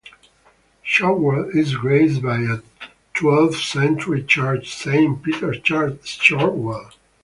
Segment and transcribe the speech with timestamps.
[0.83, 2.61] Shorwell is graced by a
[3.13, 6.91] twelfth-century church, Saint Peter's Church, Shorwell.